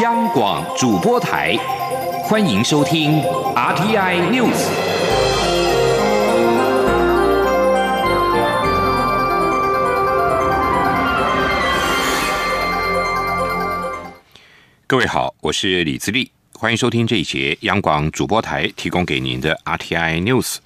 [0.00, 1.54] 央广主播台，
[2.24, 3.20] 欢迎收听
[3.54, 4.56] RTI News。
[14.86, 20.56] 各位好，我是李自立，欢迎收听这一节央广主播台提供给您的 RTI News。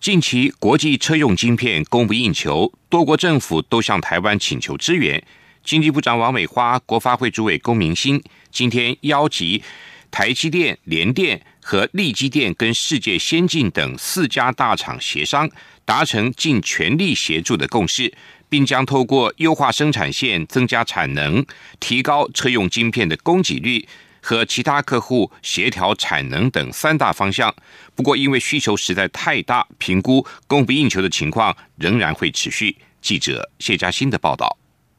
[0.00, 5.22] 近期国际车用晶片供不应求，多国政府都向台湾请求支援。
[5.70, 8.20] 经济部长王美花、国发会主委龚明鑫
[8.50, 9.62] 今天邀集
[10.10, 15.48] 台积电、联电和力积电跟世界先进等四家大厂协商，
[15.84, 18.12] 达成尽全力协助的共识，
[18.48, 21.46] 并将透过优化生产线、增加产能、
[21.78, 23.86] 提高车用晶片的供给率
[24.20, 27.54] 和其他客户协调产能等三大方向。
[27.94, 32.76] 不过，因为需求实在太大，评估供不应求的情况仍然会持续。
[33.00, 34.56] 记者谢嘉欣的报道。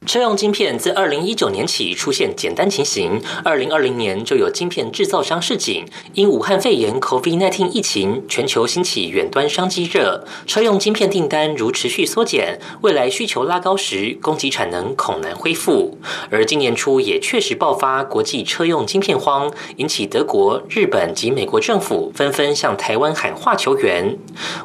[0.08, 16.00] 车用晶片自二零一九年起出现简单情形，二零二零年就有晶片制造商示警，因武汉肺炎 （COVID-19） 疫情，全球兴起远端商机热，车用晶片订单如持续缩减，未来需求拉高时，供给产能恐难恢复。
[16.32, 24.18] 而今年初也确实爆发国际车用晶片荒，引起德国、日本及美国政府纷纷向台湾喊话求援。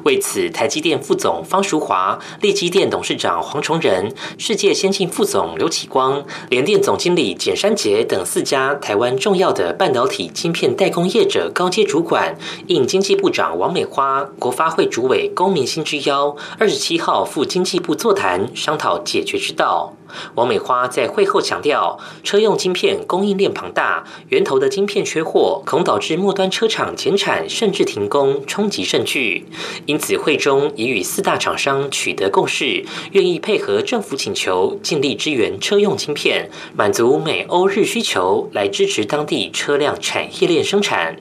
[0.04, 19.92] 为此，台积电副总方淑华、力积电董事长黄崇仁、世界先进副总刘启光、联电总经理简山杰等四家台湾重要的半导体晶片代工业者高阶主管，应经济部长王美花、国发会主委龚明星之邀，二十七号赴经济部座谈，商讨解决之道。
[20.34, 29.46] 王美花在会后强调，车用晶片供应链庞大，源头的晶片缺货，恐导致末端车厂减产甚至停工，冲击甚巨。
[29.86, 41.16] 因此，会中已与四大厂商取得共识，愿意配合政府请求，尽力支援车用晶片，满足美欧日需求，来支持当地车辆产业链生产。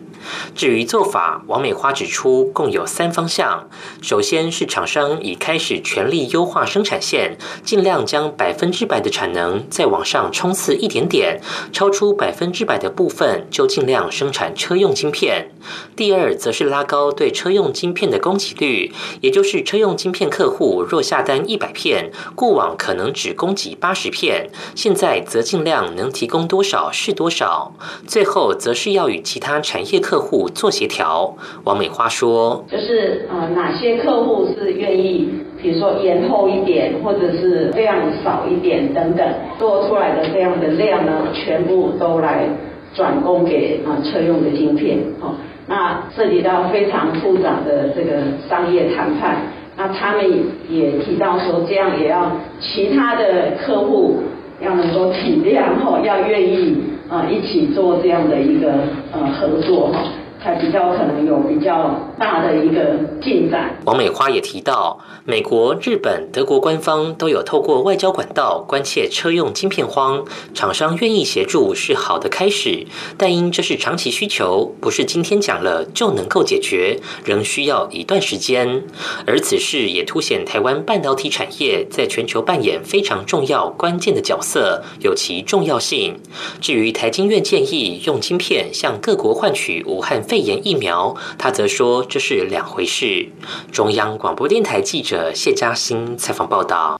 [0.56, 3.70] 至于做法，王美花指出，共有三方向。
[4.02, 11.42] 首先是厂商已开始全力优化生产线，尽量将百分之百的产能再往上冲刺一点点，
[11.72, 15.52] 超出百分之百的部分就尽量生产车用晶片。
[15.96, 27.74] 第二，则是拉高对车用晶片的供给率，也就是车用晶片客户若下单一百片，过往可能只供给八十片，现在则尽量能提供多少是多少。
[28.08, 35.30] 最后，则是要与其他产业客客户做协调，王美花说：“就是呃，哪些客户是愿意，
[35.62, 39.28] 比如说延后一点，或者是量少一点等等，
[39.60, 42.48] 做出来的这样的量呢，全部都来
[42.94, 45.00] 转供给啊车用的晶片。
[45.20, 45.36] 哦，
[45.68, 49.42] 那涉及到非常复杂的这个商业谈判。
[49.76, 50.24] 那他们
[50.70, 52.32] 也提到说，这样也要
[52.62, 54.24] 其他的客户
[54.62, 56.78] 要能够体谅，哦，要愿意。”
[57.10, 58.74] 啊，一起做这样的一个
[59.12, 60.00] 呃合作哈。
[60.46, 61.90] 才比较可能有比较
[62.20, 63.76] 大的一个进展。
[63.86, 70.24] 王美花也提到，美国、日本、德国官方都有透过外交管道关切车用晶片荒，
[70.54, 72.86] 厂商愿意协助是好的开始，
[73.18, 78.84] 但因这是长期需求，不是今天讲了就能够解决，仍需要一段时间。
[79.26, 86.20] 而此事也凸显台湾半导体产业在全球扮演非常重要关键的角色，有其重要性。
[86.62, 90.36] 至于台经院建议用晶片向各国换取武汉肺。
[90.36, 93.28] 肺炎疫苗，他则说这是两回事。
[93.72, 97.00] 中央广播电台记者谢嘉欣采访报道：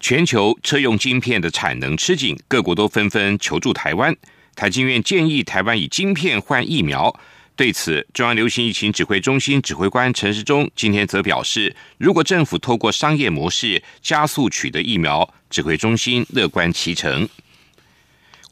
[0.00, 4.14] 全球车用晶片的产能吃紧，各国都纷纷求助台湾。
[4.54, 7.14] 台经院建议台湾以晶片换疫苗。
[7.54, 17.28] 对此，中央流行疫情指挥中心指挥官陈时中今天则表示，如果政府透过商业模式加速取得疫苗，指挥中心乐观其成。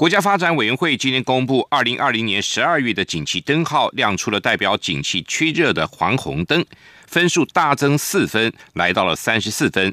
[0.00, 6.64] 国家发展委员会今天公布，二零二零年十二月的景气灯号亮出了代表景气趋热的黄红灯，
[7.06, 9.92] 分数大增四分，来到了三十四分。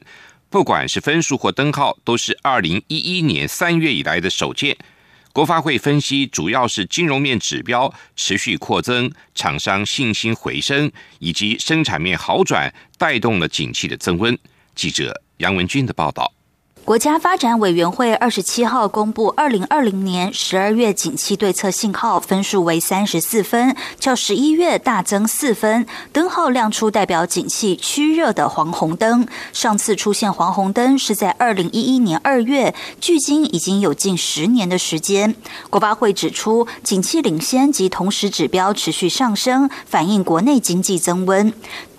[0.50, 4.78] 不管是分数或灯号，都是二零一一年三月以来的首见。
[5.34, 10.90] 国发会分析，主要是金融面指标持续扩增，厂商信心回升，
[11.20, 14.40] 以及生产面好转，带动了景气的增温。
[14.74, 16.37] 记者杨文军的报道。
[16.88, 25.86] 国家发展委员会二十七号公布，二零二零年十二月景气对策信号分数为三十四分，较十一月大增四分。
[26.14, 29.28] 灯号亮出代表景气趋热的黄红灯。
[29.52, 35.36] 上次出现黄红灯是在二零一一年二月，距今已经有近十年的时间。
[35.70, 41.52] 国发会指出，景气领先及同时指标持续上升，反映国内经济增温。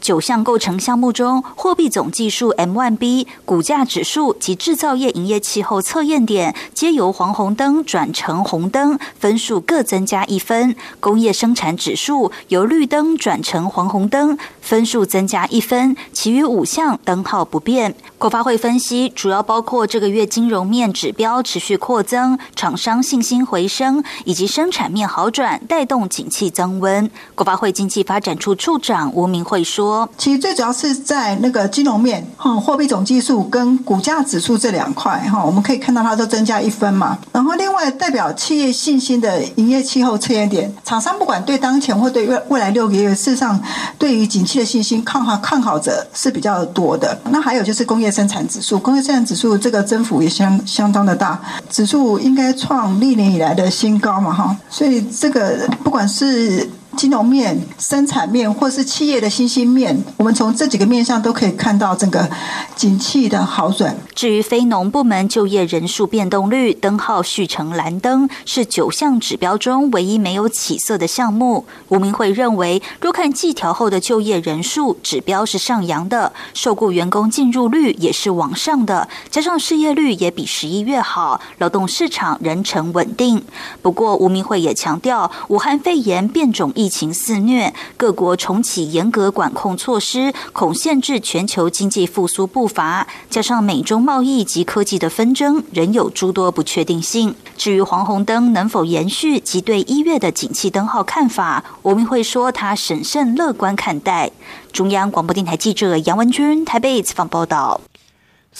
[0.08, 15.94] 九项构成项目中，货币总计数 M1B、股价指数及制造业营业气候测验点皆由黄红灯转成红灯，分数各增加一分；工业生产指数由绿灯转成黄红灯，分数增加一分。
[16.14, 17.94] 其余五项灯号不变。
[18.16, 27.10] 国发会分析，主要包括这个月金融面指标持续扩增，厂商信心回升，以及生产面好转，带动景气增温。
[27.34, 37.18] 国发会经济发展处处长吴明慧说：“其实最主要是在那个金融面，哈，货币总计数跟股价指数这两块，哈，我们可以看到它都增加一分嘛。
[37.32, 43.58] 然后另外代表企业信心的营业气候测验点，厂商不管对当前或对未未来六个月，事实上
[43.98, 47.18] 对于景气的信心看好看好者是比较多的。
[47.30, 51.40] 那还有就是工业生产指数，工业生产指数这个增幅也相相当的大，
[51.70, 54.56] 指数应该创历年以来的新高嘛，哈。
[54.68, 56.68] 所以这个不管是
[56.98, 62.28] 金融面、生产面，或是企业的新兴面，我们从这几个面上都可以看到整个
[62.74, 63.96] 景气的好转。
[64.16, 71.64] 至于非农部门就业人数变动率，灯号续成蓝灯，是九项指标中唯一没有起色的项目。
[71.90, 83.44] 吴明慧认为，若看季调后的就业人数指标是上扬的，受雇员工进入率也是往上的，加上失业率也比十一月好，劳动市场仍呈稳定。
[83.82, 93.06] 不过，吴明慧也强调，武汉肺炎变种疫疫情肆虐，各国重启严格管控措施，恐限制全球经济复苏步伐。
[93.28, 97.34] 加上美中贸易及科技的纷争，仍有诸多不确定性。
[97.58, 104.30] 至于黄红灯能否延续及对一月的景气灯号看法，我们会说他审慎乐观看待。
[104.72, 107.82] 中央广播电台记者杨文君台北采访报道。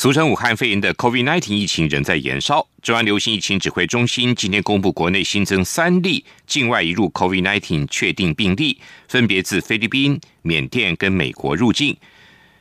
[0.01, 2.65] 俗称武汉肺炎的 COVID-19 疫情仍在延烧。
[2.81, 8.79] 中央流行疫情指挥中心今天公布，国内新增三例境外移入 COVID-19 确定病例，
[9.09, 11.97] 分别自菲律宾、缅甸跟美国入境。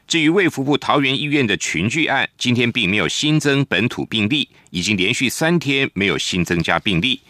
[0.08, 7.22] 至于卫福部桃园医院的群聚案，今天并没有新增本土病例，已经连续三天没有新增加病例。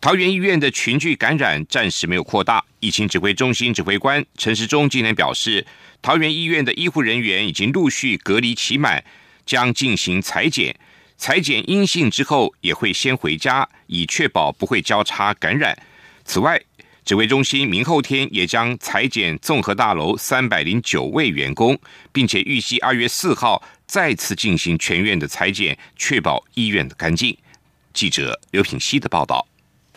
[0.00, 2.64] 桃园医院的群聚感染暂时没有扩大。
[2.78, 5.66] 疫情指挥中心指挥官陈时中今天表示，
[6.00, 9.04] 桃园医院的医护人员已经陆续隔离期满。
[9.44, 10.78] 将进行裁剪，
[11.16, 15.74] 裁剪阴性之后也会先回家，以确保不会交叉感染。
[16.26, 16.60] 此外，
[17.02, 21.78] 指挥中心明后天也将裁剪综合大楼三百零九位员工，
[22.12, 27.34] 并且预计二月四号再次进行全院的裁剪，确保医院的干净。
[27.94, 29.48] 记者刘品希的报道。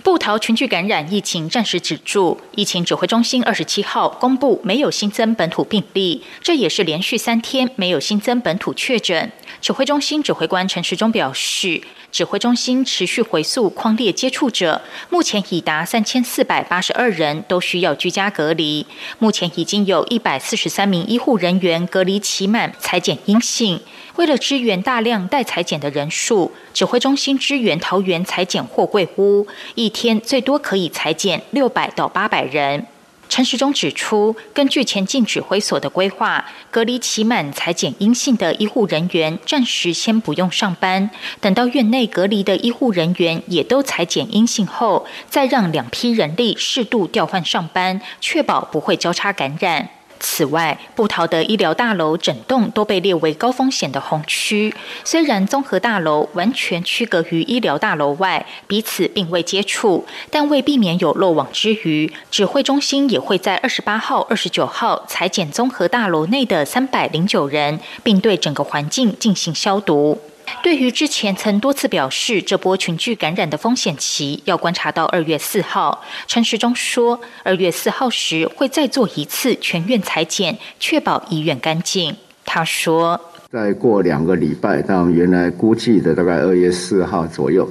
[0.03, 9.31] 布桃群聚感染疫情暂时止住，疫情指挥中心二十七号公布没有新增本土病例，这也是连续三天没有新增本土确诊。
[9.59, 11.81] 指挥中心指挥官陈时中表示，
[12.11, 14.81] 指挥中心持续回溯框列接触者，
[15.11, 18.87] 目前已达三千四百八十二人，都需要居家隔离。
[19.19, 23.79] 目前已经有一百四十三名医护人员隔离期满，裁检阴性。
[24.21, 32.85] 为了支援大量待裁剪的人数，指挥中心支援桃园裁剪货柜屋，一天最多可以裁剪六百到八百人。
[33.27, 41.09] 陈时中指出，根据前进指挥所的规划，隔离期满裁剪阴性的医护人员暂时先不用上班，
[41.39, 49.89] 等到院内隔离的医护人员也都裁剪阴性后，再让两批人力适度调换上班，确保不会交叉感染。
[50.21, 54.73] 此外，布桃的医疗大楼整栋都被列为高风险的红区。
[55.03, 70.21] 虽然综合大楼完全区隔于医疗大楼外，彼此并未接触，但为避免有漏网之鱼，指挥中心也会在二十八号、二十九号裁剪综合大楼内的三百零九人，并对整个环境进行消毒。
[70.63, 82.15] 对于之前曾多次表示这波群聚感染的风险期要观察到二月四号，陈时中说，二月四号时会再做一次全院裁剪，确保医院干净。
[82.45, 83.19] 他说，
[83.51, 87.67] 再过两个礼拜到原来估计的大概二月四号左右，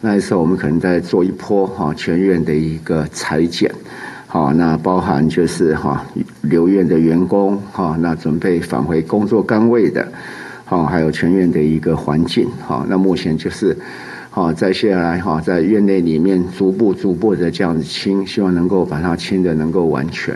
[0.00, 3.72] 那时候我们可能再做一波哈全院的一个裁剪，
[4.26, 6.04] 好，那包含就是哈
[6.42, 10.10] 留院的员工哈，那准备返回工作岗位的。
[10.72, 13.76] 啊，还有全院的一个环境，哈，那目前就是，
[14.30, 20.34] 好，在接下来哈，在院内里面逐步逐步的这样子清，希望能够把它清的能够完全。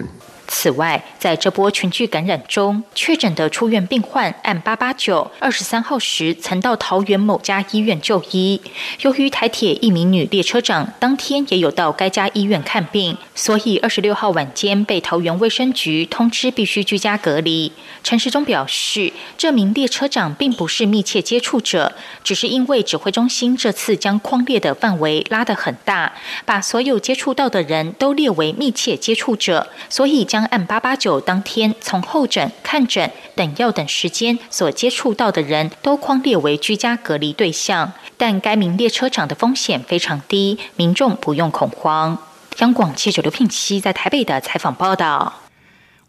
[0.48, 8.60] 此外，在这波群聚感染中，确诊的出院病患按八八九二十三号时曾到桃园某家医院就医。
[9.00, 17.72] 由于台铁一名女列车长当天也有到该家医院看病，所以二十六号晚间被桃园卫生局通知必须居家隔离。
[18.04, 26.12] 陈时中表示，这名列车长并不是密切接触者，只是因为指挥中心这次将框列的范围拉得很大，
[26.44, 30.45] 把所有接触到的人都列为密切接触者，所以将。
[30.46, 42.18] 按八八九当天从候诊、看诊、等药等时间所接触到的人都框列为居家隔离对象，但该名列车长的风险非常低，民众不用恐慌。
[42.58, 45.42] 央广记者刘聘熙在台北的采访报道。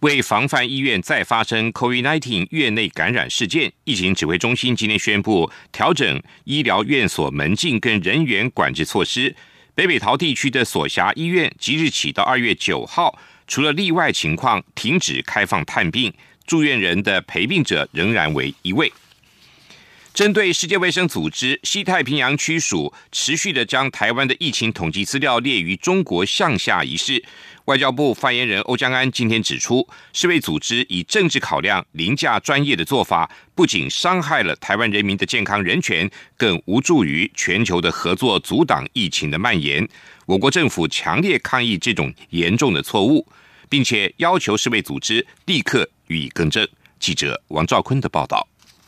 [0.01, 9.35] 为防范医院再发生 COVID-19 院内感染事件，疫情指挥中心今天宣布调整医疗院所门禁跟人员管制措施。
[9.73, 13.17] 北北桃地区的所辖医院即日起到二月九号，
[13.47, 16.13] 除了例外情况停止开放探病，
[16.45, 18.91] 住院人的陪病者仍然为一位。
[20.13, 27.23] 针对世界卫生组织西太平洋区署持续的将台湾的疫情统计资料列于中国项下一事。
[27.65, 39.87] 外交部发言人欧江安今天指出，世卫组织以政治考量凌驾专业的做法，不仅伤害了台湾人民的健康人权，更无助于全球的合作阻挡疫情的蔓延。
[40.25, 43.27] 我国政府强烈抗议这种严重的错误，
[43.69, 46.67] 并且要求世卫组织立刻予以更正。
[46.99, 48.47] 记者王兆坤的报道：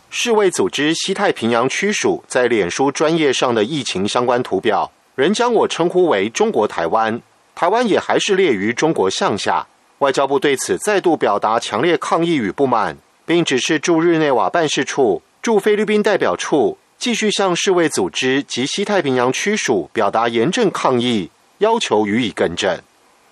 [0.09, 7.21] 世卫组织西太平洋区署在脸书专业上的疫情相关图表，仍将我称呼为中国台湾。
[7.53, 9.67] 台湾也还是列于中国项下，
[9.99, 22.79] 外交部对此再度表达强烈抗议与不满，并指示驻日内瓦办事处、驻菲律宾代表处继续向世卫组织及西太平洋区署表达严正抗议，要求予以更正。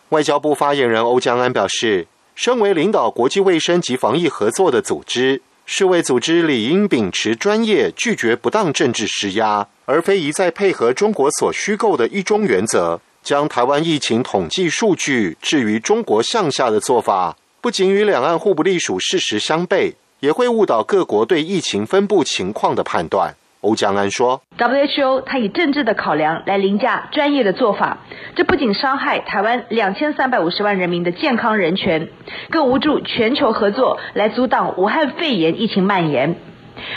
[0.09, 13.01] 外交部发言人欧江安表示，身为领导国际卫生及防疫合作的组织，世卫组织理应秉持专业，拒绝不当政治施压，而非一再配合中国所虚构的一中原则。
[13.21, 23.35] 将台湾疫情统计数据置于中国向下的做法，不仅与两岸互不隶属事实相悖，也会误导各国对疫情分布情况的判断。
[23.67, 27.97] 欧江安说：“WHO 他以政治的考量来凌驾专业的做法，
[28.33, 32.07] 这不仅伤害台湾两千三百五十万人民的健康人权，
[32.49, 36.37] 更无助全球合作来阻挡武汉肺炎疫情蔓延。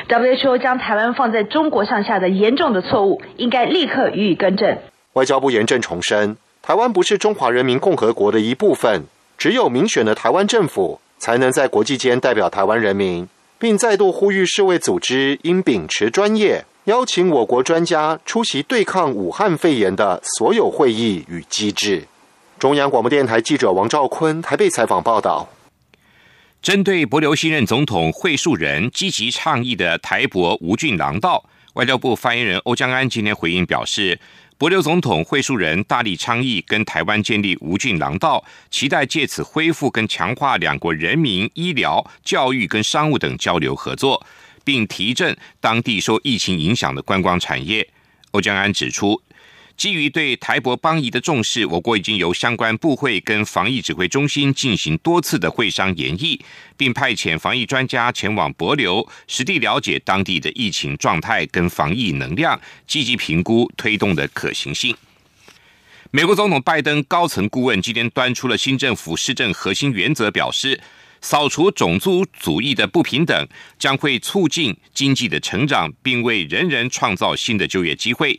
[0.09, 4.79] WHO 将台湾放在中国上下的严重的错误，应该立刻予以更正。”
[5.15, 13.29] 外交部严正重申，台湾不是中华人民共和国的一部分，只有民选的台湾政府才能在国际间代表台湾人民，
[13.61, 22.09] 并再度呼吁世卫组织应秉持专业，邀请我国专家出席对抗武汉肺炎的所有会议与机制。
[22.59, 25.47] 中央广播电台记者王兆坤台北采访报道。
[26.63, 34.19] 针对博留新任总统会述人积极倡议的台博吴俊郎道，外交部发言人欧江安今天回应表示。
[34.61, 44.23] 博留总统会述人大力倡议跟台湾建立无菌廊道，期待借此恢复跟强化两国人民医疗、教育跟商务等交流合作，
[44.63, 47.89] 并提振当地受疫情影响的观光产业。
[48.33, 49.23] 欧江安指出。
[49.81, 56.39] 基于对台博邦谊的重视，我国已经由相关部会跟防疫指挥中心进行多次的会商研议，
[56.77, 64.95] 并派遣防疫专家前往博流，实地了解当地的疫情状态跟防疫能量，积极评估推动的可行性。
[66.11, 70.79] 美国总统拜登高层顾问今天端出了新政府施政核心原则，表示
[71.23, 78.39] 扫除种族主义的不平等，将会促进经济的成长，并为人人创造新的就业机会。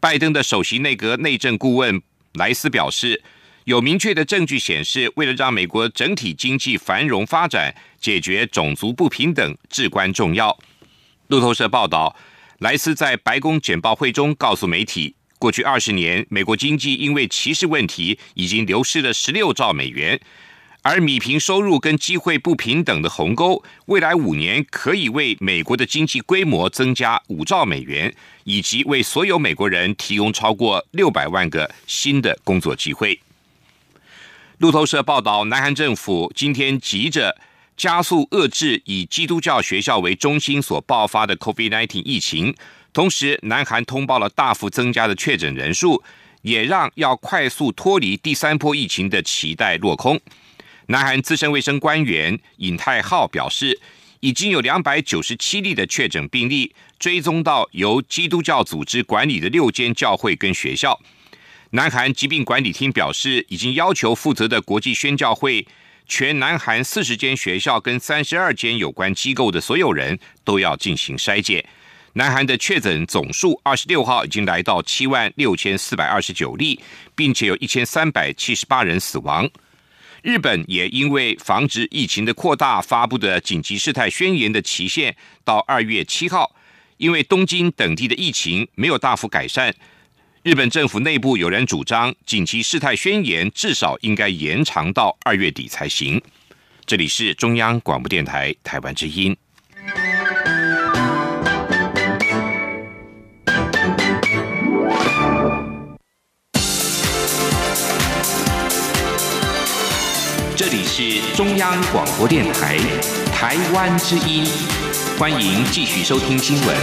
[0.00, 2.00] 拜登的首席内阁内政顾问
[2.32, 3.22] 莱斯表示，
[3.64, 10.58] 有明确的证据显示，为了让美国整体经济繁荣发展，解决种族不平等至关重要。
[11.26, 12.16] 路透社报道，
[12.60, 20.18] 莱斯在白宫简报会中告诉媒体，过去二十年，美国经济因为歧视问题已经流失了十六兆美元。
[20.82, 28.14] 而米平收入跟机会不平等的鸿沟，未来五年可以为美国的经济规模增加五兆美元，
[28.50, 33.20] 以及为所有美国人提供超过六百万个新的工作机会。
[34.58, 37.38] 路透社报道，南韩政府今天急着
[37.76, 42.52] 加速遏制以基督教学校为中心所爆发的 COVID-19 疫情，
[42.92, 46.02] 同时南韩通报了大幅增加的确诊人数，
[46.42, 50.20] 也让要快速脱离第三波疫情的期待落空。
[50.86, 53.80] 南韩资深卫生官员尹泰浩表示，
[54.18, 61.00] 已经有两百九十七例的确诊病例追踪到由基督教组织管理的六间教会跟学校。
[61.70, 65.66] 南韩疾病管理厅表示，已经要求负责的国际宣教会、
[66.06, 71.64] 全南韩四十间学校跟三十二间有关机构的所有人都要进行筛检。
[72.12, 76.78] 南韩的确诊总数二十六号已经来到七万六千四百二十九例，
[77.14, 79.48] 并且有一千三百七十八人死亡。
[80.20, 86.54] 日本也因为防止疫情的扩大，发布的紧急事态宣言的期限到二月七号。
[87.00, 89.72] 因为东京等地的疫情没有大幅改善，
[90.42, 96.20] 日本政府内部有人主张，紧急事态宣言至少应该延长到二月底才行。
[96.84, 99.34] 这里是中央广播电台台湾之音。
[110.54, 112.76] 这里是中央广播电台
[113.32, 114.44] 台湾之音，
[115.20, 116.76] 欢迎继续收听新闻。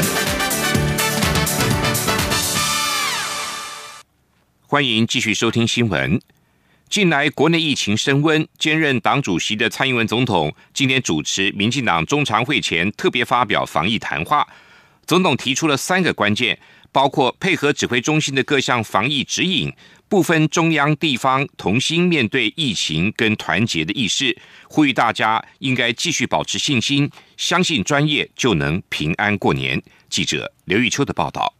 [4.67, 6.22] 欢迎继续收听新闻。
[6.88, 14.48] 近来国内疫情升温，兼任党主席的蔡英文总统今天主持民进党中常会前特别发表防疫谈话。
[15.08, 16.60] 总统提出了三个关键，
[16.91, 19.74] 包括配合指挥中心的各项防疫指引。
[20.10, 24.38] 不分中央地方，同心面对疫情跟团结的意识，
[24.70, 29.82] 呼吁大家应该继续保持信心，相信专业就能平安过年。
[30.10, 31.53] 记者刘玉秋的报道。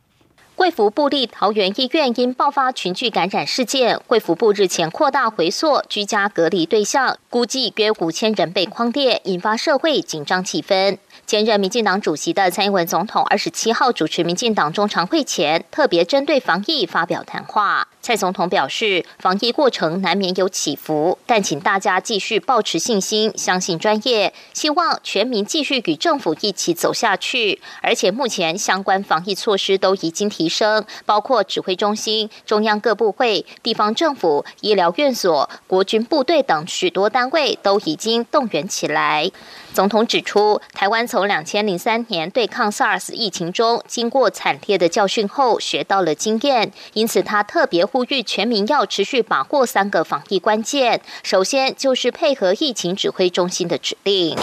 [0.56, 10.98] 贵福部立桃园医院因爆发群聚感染事件，贵福部日前扩大回溯居家隔离对象，估计约五千人被框列，引发社会紧张气氛。
[11.28, 17.86] 兼任民进党主席的蔡英文总统二十七号主持民进党中常会前，特别针对防疫发表谈话。
[18.02, 27.60] 蔡总统表示，防疫过程难免有起伏，但请大家继续保持信心，相信专业，希望全民继续与政府一起走下去。
[27.82, 39.30] 而且目前相关防疫措施都已经提升，包括指挥中心、中央各部会、地方政府、医疗院所、国军部队等许多单位都已经动员起来。
[39.78, 51.00] 总统指出，台湾从两千零三年对抗 SARS 疫情中经过惨烈的教训后，学到了经验，因此他特别呼吁全民要持续把握三个防疫关键。
[51.22, 54.36] 首先就是配合疫情指挥中心的指令。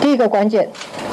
[0.00, 0.68] 第一个关键，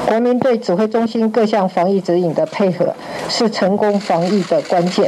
[0.08, 2.92] 国民对指挥中心各项防疫指引的配合
[3.30, 5.08] 是成功防疫的关键。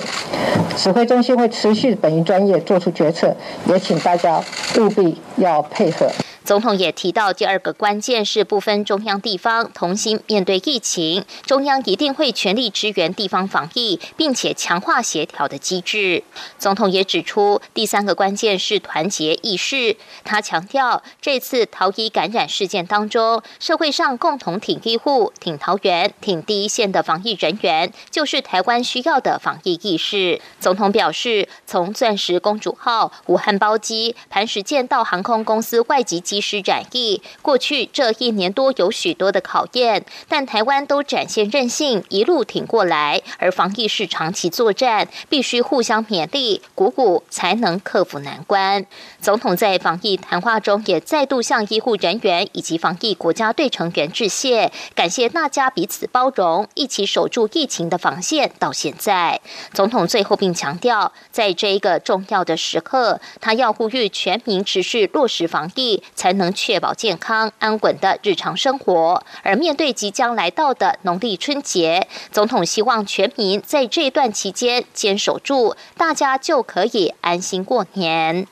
[0.77, 4.39] 指挥中心会持续本于专业做出决策，也请大家
[4.77, 6.07] 务必要配合。
[6.43, 16.23] 总统也提到，第二个关键是不分中央地方同心面对疫情，中央一定会全力支援地方防疫，并且强化协调的机制。
[16.57, 19.95] 总统也指出，第三个关键是团结意识。
[20.23, 30.41] 他强调，这次桃医感染事件当中，社会上共同挺医护、挺桃园、挺第一线的防疫人员，就是台湾需要的防疫意识。
[30.59, 36.19] 总统表示，从钻石公主号、武汉包机、磐石舰到航空公司外籍。
[36.31, 43.21] 及时展翼，过去这一年多有许多的考验，但台湾都展现韧性，一路挺过来。
[43.37, 48.85] 而防疫是长期作战，必须互相勉励、鼓舞，才能克服难关。
[49.19, 58.53] 总统在防疫谈话中也再度向医护人员以及防疫国家队成员致谢，感谢大家彼此包容，一起守住疫情的防线。
[58.57, 59.41] 到现在，
[59.73, 66.01] 总统最后并强调，在这一个重要的时刻，他要呼吁全民持续落实防疫。
[66.21, 69.23] 才能确保健康安稳的日常生活。
[69.41, 78.45] 而面对即将来到的农历春节，总统希望全民在这段期间坚守住，大家就可以安心过年。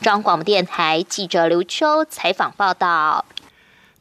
[0.00, 3.26] 中央广播电台记者刘秋采访报道。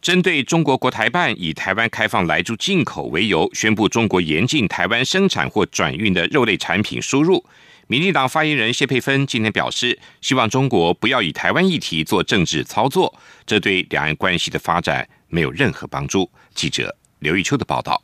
[0.01, 7.43] 针对中国国台办以台湾开放来猪进口为由，宣布中国严禁台湾生产或转运的肉类产品输入。
[7.91, 16.31] 民进党发言人谢佩芬今天表示，希望中国不要以台湾议题做政治操作，这对两岸关系的发展没有任何帮助。
[16.55, 18.01] 记者刘玉秋的报道。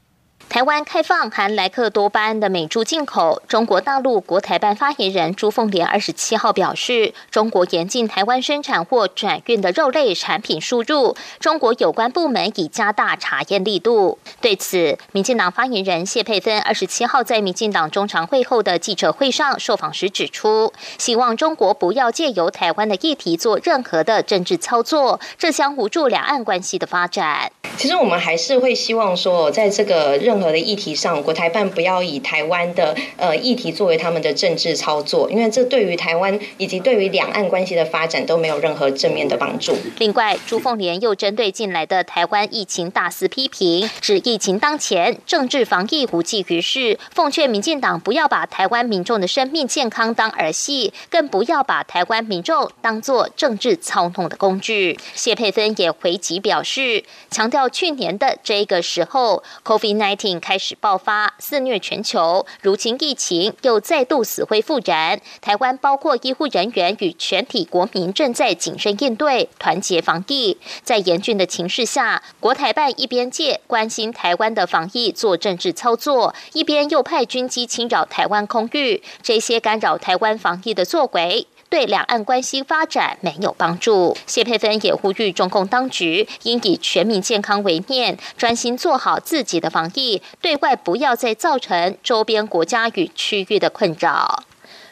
[0.49, 14.17] 台湾开放含莱克多巴胺的美猪进口，中国大陆国台办发言人朱凤莲二十七号表示，中国严禁台湾生产或转运的肉类产品输入，中国有关部门已加大查验力度。
[14.39, 27.51] 对此，民进党发言人谢佩芬二十七号在民进党中常会后的记者会上受访时指出，希望中国不要借由台湾的议题做任何的政治操作，这将无助两岸关系的发展。
[27.77, 39.75] 其实我们还是会希望说，在这个任任何的议题上，国台办不要以台湾的呃议题作为他们的政治操作，因为这对于台湾以及对于两岸关系的发展都没有任何正面的帮助。
[39.97, 54.99] 另外，朱凤莲又针对近来的台湾疫情大肆批评，指疫情当前，政治防疫无济于事，奉劝民进党不要把台湾民众的生命健康当儿戏，更不要把台湾民众当作政治操弄的工具。
[55.15, 57.67] 谢佩芬也回击表示，强调。
[57.77, 62.45] 去年的这个时候，COVID-19 并开始爆发，肆虐全球。
[62.61, 70.57] 如今疫情又再度死灰复燃，台湾包括医护人员与全体国民正在谨慎应对、团结防疫。
[70.83, 81.47] 在严峻的情势下，国台办一边借关心台湾的防疫做政治操作，一边又派军机侵扰台湾空域，这些干扰台湾防疫的作为。
[81.69, 84.17] 对两岸关系发展没有帮助。
[84.25, 94.43] 谢佩芬也呼吁中共当局应以全民健康为念，专心做好自己的防疫，对外不要再造成周边国家与区域的困扰。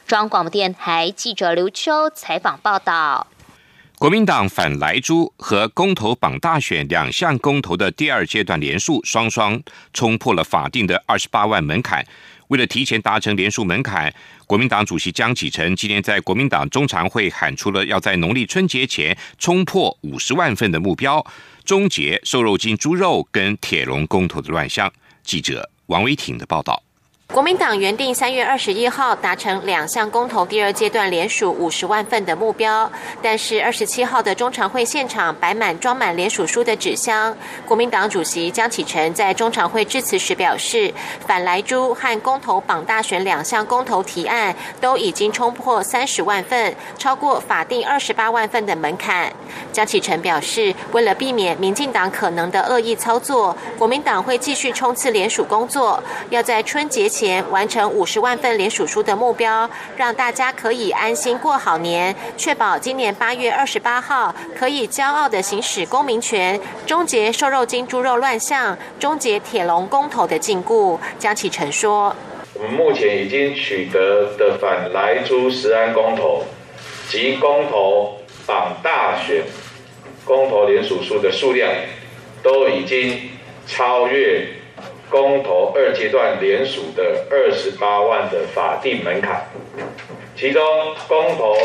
[0.05, 3.27] 中央广播电台记者刘秋采访报道。
[3.97, 9.59] 国民党反莱猪和公投绑大选两项公投的第二阶段连数双双
[9.93, 12.05] 冲破了法定的二十八万门槛。
[12.47, 14.13] 为了提前达成连署门槛，
[14.45, 21.25] 国民党主席江启臣今天在国民党中常会喊出了要在农历春节前冲破五十万份的目标，
[21.63, 24.91] 终结瘦肉精猪肉跟铁笼公投的乱象。
[25.23, 26.81] 记者王维挺的报道。
[27.35, 32.89] 国民党原定三月二十一号达成两项公投第二阶段联署五十万份的目标，
[33.21, 37.35] 但是二十七号的中常会现场摆满装满联署书的纸箱。
[37.67, 40.93] 国民党主席江启臣在中常会致辞时表示，
[41.27, 49.29] 反莱猪和公投绑大选两项公投提案都已经冲破三十万份，超过法定二十八万份的门槛。
[49.73, 57.09] 江启臣表示，为了避免民进党可能的恶意操作，国民党会继续冲刺联署工作，要在春节。
[57.09, 70.99] 前完成五十万份联署书的目标，让大家可以安心过好年，确保今年八月二十八号可以骄傲的行使公民权，终结瘦肉精猪肉乱象，终结铁笼公投的禁锢。
[71.17, 72.15] 江启臣说
[72.53, 76.43] ：“我们目前已经取得的反莱猪实安公投
[77.09, 79.43] 及公投绑大选
[80.23, 81.71] 公投联署书的数量，
[82.43, 83.31] 都已经
[83.65, 84.45] 超越。”
[85.09, 89.45] 公投二阶段联署的二十八万的法定门槛，
[90.35, 90.63] 其中
[91.07, 91.55] 公投，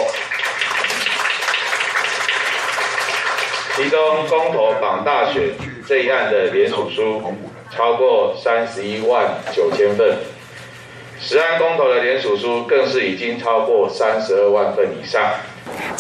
[3.76, 3.98] 其中
[4.29, 5.55] 公投绑大选
[5.88, 7.22] 这一案的联署书
[7.74, 10.18] 超过三十一万九千份，
[11.18, 15.33] 十案公投的联署书更是已经超过三十二万份以上。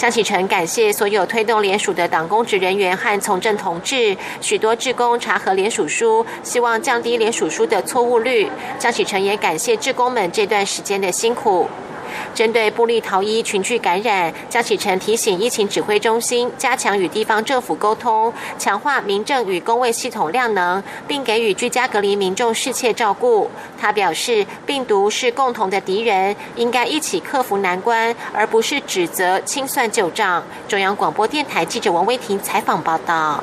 [0.00, 8.50] 江启臣感谢所有推动联署的党公职人员和从政同志，许多志工查核联署书，希望降低联署书的错误率。
[8.78, 11.68] 江启臣也感谢志工们这段时间的辛苦。
[12.34, 23.50] 针对布利逃医群聚感染，江启臣提醒疫情指挥中心加强与地方政府沟通，强化民政与公卫系统量能，并给予居家隔离民众适切照顾。
[23.78, 30.42] 他表示，病毒是共同的敌人，应该一起克服难关，而不是指责清算旧账。
[30.68, 33.42] 中央广播电台记者王威婷采访报道。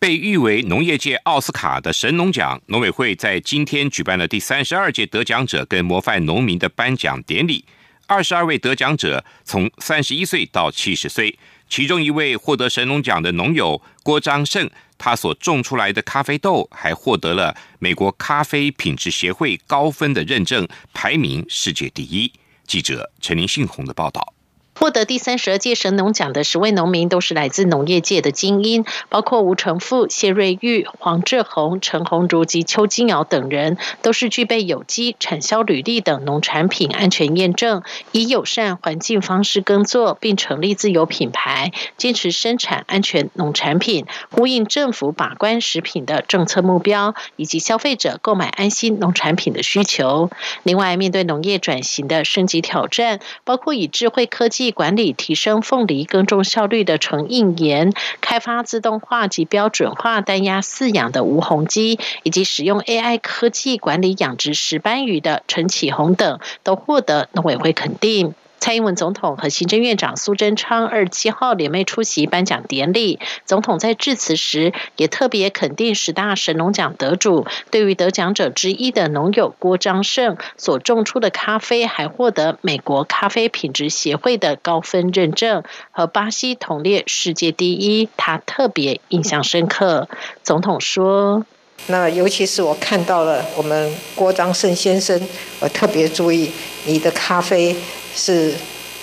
[0.00, 7.62] 被誉为农业界奥斯卡的神农奖，农委会在今天举办了第三十二届得奖者跟模范农民的颁奖典礼。
[8.06, 22.32] 二十二位得奖者从三十一岁到七十岁，其中一位获得神农奖的农友郭章胜，他所种出来的咖啡豆还获得了美国咖啡品质协会高分的认证，排名世界第一。
[22.66, 24.32] 记者陈林信宏的报道。
[24.80, 50.30] 获得第三十二届神农奖的十位农民都是来自农业界的精英，包括吴成富、谢瑞玉、黄志宏、陈红如及邱金瑶等人，都是具备有机、产销履历等农产品安全验证，以友善环境方式耕作，并成立自有品牌，坚持生产安全农产品，呼应政府把关食品的政策目标，以及消费者购买安心农产品的需求。
[50.62, 54.69] 另外，面对农业转型的升级挑战，包括以智慧科技。
[54.72, 68.34] 管理提升凤梨耕种效率的陈应言，开发自动化及标准化单压饲养的吴宏基，以及使用 AI 科技管理养殖石斑鱼的陈启宏等，都获得农委会肯定。
[68.60, 73.18] 蔡英文总统和行政院长苏贞昌二七号联袂出席颁奖典礼。
[73.46, 77.46] 总统在致辞时也特别肯定十大神农奖得主。
[77.70, 90.06] 对于得奖者之一的农友郭章胜所种出的咖啡，还获得美国咖啡品质协会的高分认证，和巴西同列世界第一，他特别印象深刻。
[90.42, 91.46] 总统说
[91.88, 95.18] ：“那尤其是我看到了我们郭章胜先生，
[95.60, 96.52] 我特别注意
[96.84, 97.74] 你的咖啡。”
[98.14, 98.54] 是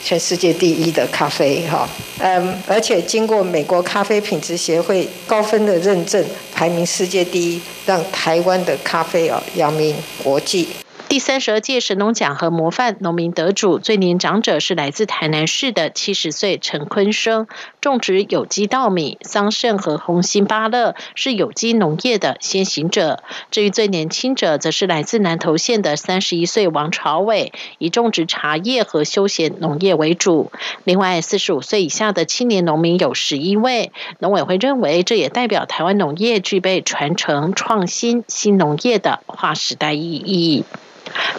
[0.04, 1.88] 全世界第一的咖啡，哈，
[2.20, 10.68] 嗯，而且经过美国咖啡品质协会高分的认证，排名世界第一，让台湾的咖啡啊扬名国际。
[11.10, 17.48] 第三十二届神农奖和模范农民得主，最年长者是来自台南市的七十岁陈坤生，
[17.80, 23.24] 种植有机稻米、桑葚和红心芭乐，是有机农业的先行者。
[23.52, 30.52] 至于最年轻者，则是来自南投县的三十一岁王朝伟，以种植茶叶和休闲农业为主。
[30.84, 33.94] 另外，四十五岁以下的青年农民有十一位。
[34.20, 40.66] 农委会认为，这也代表台湾农业具备传承、创新新农业的划时代意义。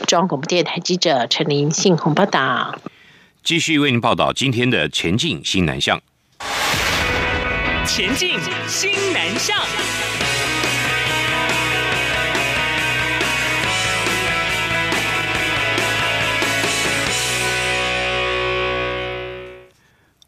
[0.06, 2.78] 中央广播电台记者陈林信鸿报道。
[3.42, 6.00] 继续为您报道今天的前进新南向。
[7.86, 9.56] 前进新南向。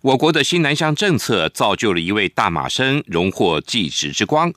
[0.02, 4.50] 我国的新南向政策造就了一位大马生荣获技职之光，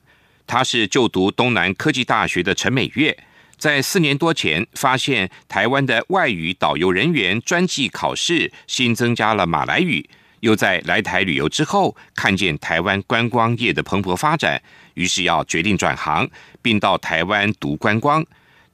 [0.47, 3.17] 他是就读东南科技大学的陈美月。
[3.63, 10.05] 在四年多前，发现台湾的外语导游人员专技考试新增加了马来语，
[10.41, 14.61] 又在来台旅游之后，看见台湾观光业的蓬勃发展，
[14.95, 16.29] 于是要决定转行，
[16.61, 18.21] 并到台湾读观光。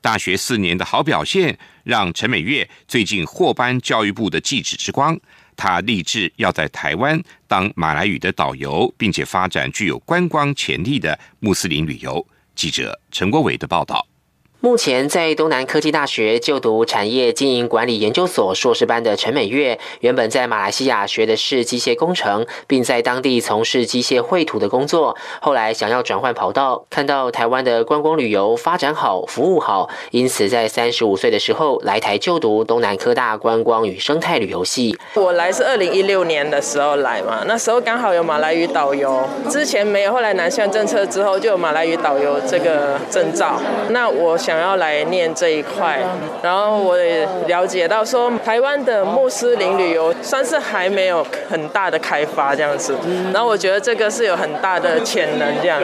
[0.01, 5.15] 大学四年的好表现，让陈美月最近获颁教育部的技职之光。
[5.55, 12.25] 他立志要在台湾当马来语的导游，并且发展具有观光潜力的穆斯林旅游。
[12.55, 14.08] 记者陈国伟的报道。
[14.61, 25.15] 目前在东南科技大学就读产业经营管理研究所硕士班的陈美月，原本在马来西亚学的是机械工程，并在当地从事机械绘图的工作。
[25.39, 34.93] 后来想要转换跑道，看到台湾的观光旅游发展好、服务好，因此在三十五岁的时候来台就读东南科大观光与生态旅游系。
[35.13, 43.57] 我来是二零一六年的时候来嘛，那时候刚好有马来语导游，之前没有，后来南向政策之后就有马来语导游这个证照。
[43.91, 44.37] 那我。
[44.49, 45.99] 想要来念这一块，
[46.41, 52.95] 然后我也了解到说，台湾的穆斯林旅游算是还没有很大的开发这样子，
[53.31, 55.79] 然后我觉得这个是有很大的潜能这样。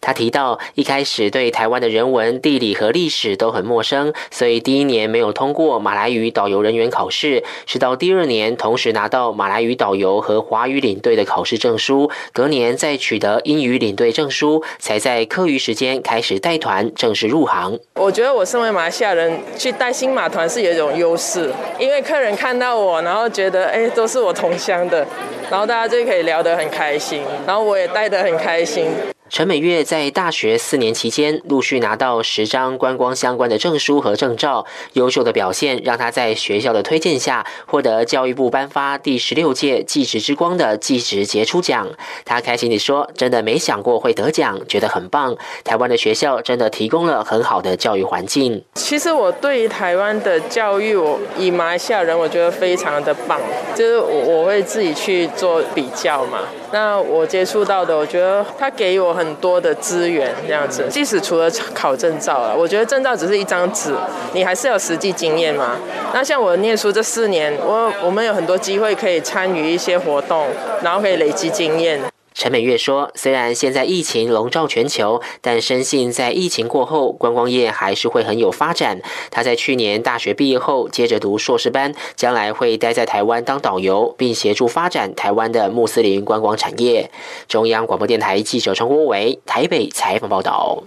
[0.00, 17.78] 他提到一开始对台湾的人文、地理和历史都很陌生，所以第一年没有通过马来语导游人员考试，是到第二年同时拿到马来语导游和华语领队的考试证书，隔年再取得英语领队证书，才在课余时间开始带团正式入行。
[18.06, 25.04] 我觉得我身为马来西亚人去带新马团是有一种优势，因为客人看到我，然后觉得哎都是我同乡的，
[25.50, 28.92] 然后大家就可以聊得很开心，然后我也带得很开心。
[29.28, 41.88] 陈美月在大学四年期间，陆续拿到十张观光相关的证书和证照，优秀的表现让她在学校的推荐下，获得教育部颁发第十六届技职之光的技职杰出奖。
[42.24, 45.36] 她开心地说：“真的没想过会得奖，觉得很棒。
[45.64, 53.40] 台湾的学校真的提供了很好的教育环境。”其实我对于台湾的教育，我以马来西亚人，我觉得非常的棒。
[53.74, 56.38] 就是我我会自己去做比较嘛。
[56.72, 60.86] 那我接触到的，我觉得他给我很多的资源，这样子。
[60.90, 63.94] 即使除了考证照了，我觉得证照只是一张纸，
[64.32, 65.76] 你还是有实际经验嘛。
[66.12, 70.46] 那像我念书这四年，我我们有很多机会可以参与一些活动，
[70.82, 72.00] 然后可以累积经验。
[72.36, 79.00] 陈美月说：“虽然现在疫情笼罩全球，但深信在疫情过后，观光业还是会很有发展。
[79.30, 87.10] 他在去年大学毕业后，接着读硕士班，将来会待在台湾当导游，并协助发展台湾的穆斯林观光产业。”
[87.48, 90.84] 中央广播电台记者陈国伟台北采访报道。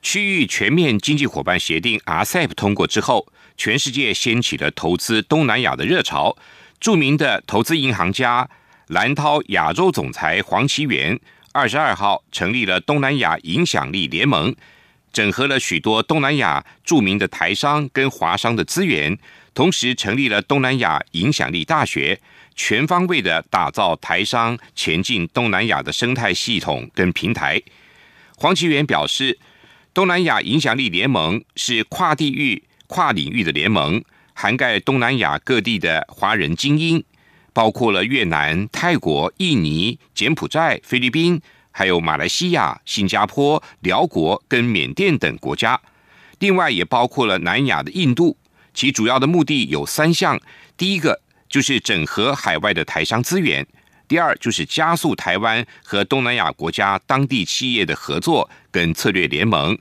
[0.00, 6.36] 区域全面经济伙伴协定 （RCEP） 通过之后，全世界掀起了投资东南亚的热潮。
[6.78, 8.48] 著名的投资银行家。
[8.88, 11.18] 蓝涛亚洲总裁黄奇源
[11.52, 14.54] 二十二号成立了东南亚影响力联盟，
[15.12, 19.18] 整合了许多东南亚著名的台商跟华商的资源，
[19.52, 22.18] 同时成立了东南亚影响力大学，
[22.54, 27.60] 全方位的打造台商前进东南亚的生态系统跟平台。
[28.36, 29.38] 黄奇源表示，
[29.92, 37.04] 东南亚影响力联盟是跨地域、跨领域的联盟，涵盖东南亚各地的华人精英。
[37.58, 41.42] 包括了越南、泰国、印尼、柬埔寨、菲律宾，
[41.72, 45.80] 还有马来西亚、新加坡、辽国跟缅甸等国家。
[46.38, 48.36] 另外，也包括了南亚的印度。
[48.72, 50.40] 其主要的目的有三项：
[50.76, 53.64] 第一个就是整合海外的台商资源；
[54.06, 59.74] 第二就是加速台湾和东南亚国家当地企业的合作跟策略联盟；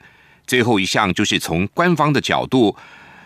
[0.48, 2.76] 最后一项就是从官方的角度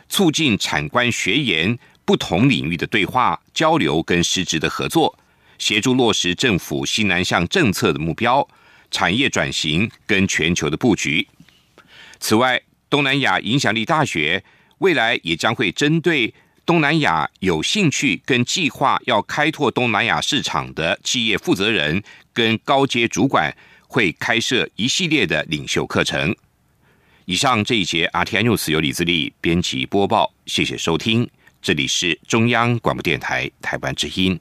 [0.10, 1.80] 促进产官学研。
[2.06, 5.18] 不同领域的对话交流跟实质的合作，
[5.58, 8.48] 协助落实政府西南向政策的目标、
[8.90, 11.28] 产业转型跟全球的布局。
[12.20, 14.44] 此外，东南亚影响力大学
[14.80, 16.34] 未来也将会针对
[16.66, 23.56] 东南亚有兴趣跟计划要开拓东南亚市场的企业负责人跟高阶主管，
[23.88, 26.36] 会开设一系列的领袖课程。
[27.26, 31.30] 以上这一节 RTI News 由李自力编辑播报，谢谢收听，
[31.62, 34.40] 这里是中央广播电台台湾之音。